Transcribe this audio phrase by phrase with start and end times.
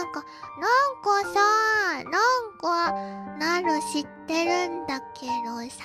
[0.00, 0.24] なんか、
[0.58, 1.40] なんかさ、
[2.04, 2.90] なんか、
[3.38, 5.84] なる知ってるんだけどさ、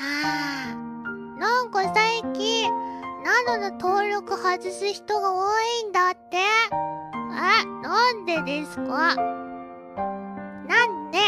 [1.38, 2.72] なんか最近、
[3.26, 6.38] なるの登録外す人が多いんだって。
[6.38, 9.16] え、なんでですか？
[9.18, 11.20] なんで、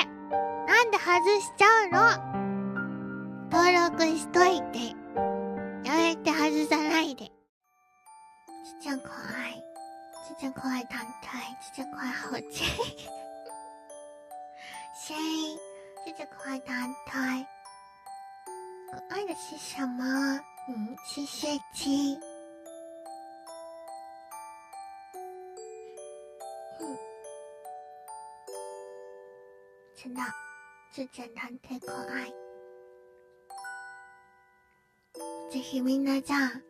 [0.65, 1.99] なんで外しちゃうの？
[3.51, 4.95] 登録しといて。
[5.83, 7.25] やめて外さないで。
[7.25, 7.31] ちっ
[8.81, 9.61] ちゃん怖い。
[10.27, 11.57] ちっちゃん怖い団体。
[11.61, 12.65] ちっちゃん怖い好奇。
[14.93, 15.15] 谁？
[16.05, 17.47] 这只快团团，
[18.91, 20.03] 可爱的是什么？
[20.67, 22.19] 嗯，是血鸡。
[26.81, 26.97] 嗯，
[29.95, 30.21] 真的，
[30.91, 32.33] 是真的太可愛。
[35.49, 36.61] ぜひみんなじゃあ、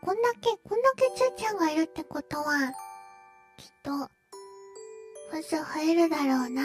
[0.00, 2.72] こんだけ、こんだけちゃちゃんがいるってことは、
[3.56, 4.08] きっと、
[5.30, 6.62] フス増えるだろうな。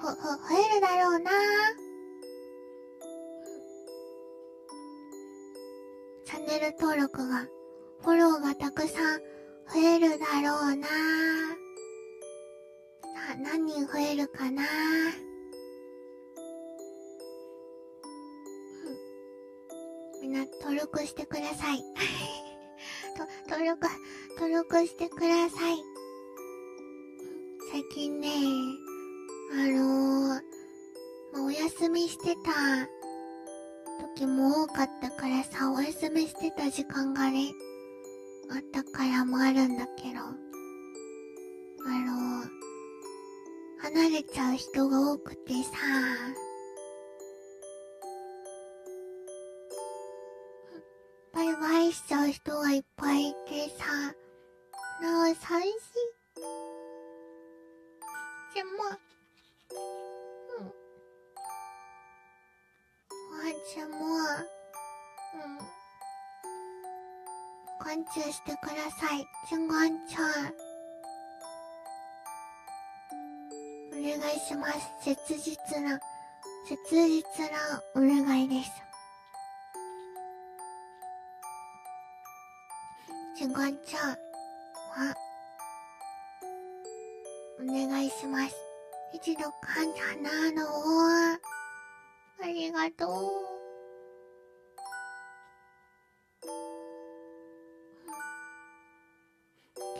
[0.00, 1.30] ふ、ふ、増えるだろうな。
[6.24, 7.46] チャンネル登録が、
[8.00, 9.20] フォローがたくさん
[9.72, 10.88] 増えるだろうな。
[10.88, 10.94] さ
[13.32, 14.64] あ、何人増えるかな。
[20.22, 21.82] みんな登録してください。
[23.50, 23.88] 登録、
[24.38, 25.82] 登録してください。
[27.72, 28.28] 最近ね、
[29.52, 30.42] あのー、
[31.32, 32.88] まあ、お休みしてた
[34.14, 37.52] 時も多かったからさ、お休みしてた時間がね、
[38.48, 40.34] あったからもあるんだけど、あ
[41.98, 42.48] のー、
[43.78, 45.72] 離れちゃう人が多くてさ、
[51.92, 53.84] バイバイしちゃう人がいっぱいいてさ、
[55.02, 55.74] なあ、寂しい。
[58.54, 58.70] でも、
[60.58, 60.66] うん。
[63.36, 63.96] ワンちゃんも、
[65.34, 65.60] うん。
[67.84, 69.26] 感謝してください。
[69.48, 70.24] ちんワンちゃん。
[73.90, 74.78] お願いします。
[75.02, 76.00] 切実な、
[76.66, 78.91] 切実なお願いです。
[83.34, 84.16] ちんワンちゃんは、
[87.60, 88.54] お願いします。
[89.14, 91.38] 一度感謝なのを。
[92.42, 93.52] ありがとう。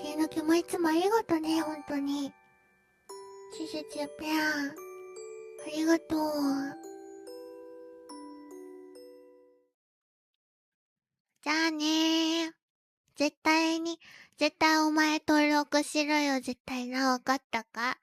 [0.03, 2.33] 毛抜きもいつもありがとね、ほんとに。
[3.57, 4.45] シュシュチュペア。
[5.67, 6.82] ありがとう。
[13.23, 14.01] 絶対に、
[14.37, 17.95] 絶対お前登録しろよ、絶対な、わかったか？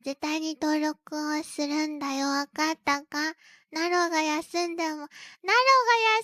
[0.00, 3.36] 絶対に登録をするんだよ、わかったか？
[3.68, 5.12] ナロが休んでも、ナロが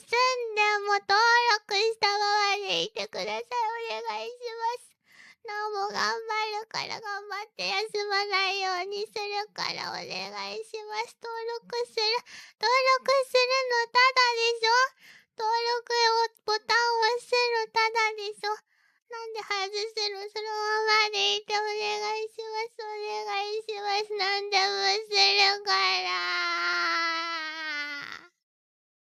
[0.00, 1.12] 休んでも登
[1.60, 3.36] 録したままでいてください。
[3.36, 4.96] お願いします。
[5.44, 6.16] なおも頑張
[6.56, 11.20] るから頑張って休まないようにするからお願いします。
[11.20, 12.00] 登録する、
[12.56, 12.64] 登
[12.96, 13.44] 録する
[13.76, 15.28] のただでしょ？
[15.36, 15.87] 登録